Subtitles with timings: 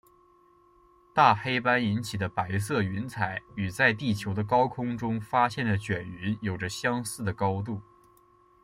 [1.13, 7.79] 大黑斑引起的白色云彩与在地球的高空中发现的卷云有着相似的高度。